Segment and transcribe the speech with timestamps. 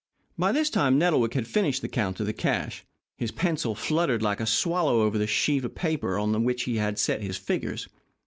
[0.35, 2.83] By this time Nettlewick had finished his count of the cash.
[3.17, 6.97] His pencil fluttered like a swallow over the sheet of paper on which he had
[6.97, 7.87] set his figures.